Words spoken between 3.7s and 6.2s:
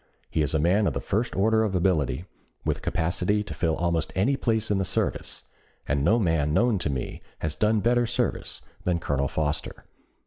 almost any place in the service, and no